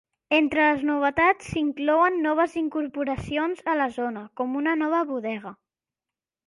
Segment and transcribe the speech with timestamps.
[0.35, 5.55] Entre les novetats s'inclouen noves incorporacions a la zona, com una nova bodega.